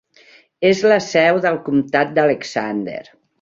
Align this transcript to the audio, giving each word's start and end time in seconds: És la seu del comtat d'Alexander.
És 0.69 0.79
la 0.91 0.97
seu 1.07 1.37
del 1.43 1.59
comtat 1.67 2.17
d'Alexander. 2.17 2.99